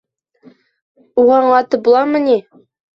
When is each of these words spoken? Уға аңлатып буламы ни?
Уға 1.25 1.37
аңлатып 1.45 1.87
буламы 1.87 2.27
ни? 2.29 2.45